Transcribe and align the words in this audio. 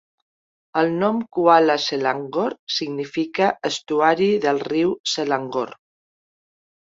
El 0.79 0.87
nom 1.01 1.17
Kuala 1.37 1.73
Selangor 1.83 2.55
significa 2.77 3.49
estuari 3.69 4.29
del 4.47 4.63
riu 4.71 4.95
Selangor. 5.13 5.77